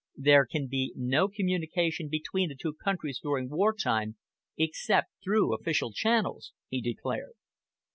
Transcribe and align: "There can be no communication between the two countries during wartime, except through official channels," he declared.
"There 0.17 0.47
can 0.47 0.65
be 0.67 0.93
no 0.97 1.27
communication 1.27 2.09
between 2.09 2.49
the 2.49 2.55
two 2.59 2.73
countries 2.73 3.19
during 3.21 3.49
wartime, 3.51 4.15
except 4.57 5.11
through 5.23 5.53
official 5.53 5.91
channels," 5.93 6.53
he 6.67 6.81
declared. 6.81 7.33